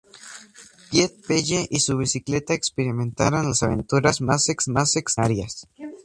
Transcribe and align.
Piet 0.89 1.21
Pelle 1.27 1.67
y 1.69 1.79
su 1.79 1.95
bicicleta 1.95 2.55
experimentaron 2.55 3.47
las 3.47 3.61
aventuras 3.61 4.19
más 4.19 4.49
extraordinarias. 4.49 5.67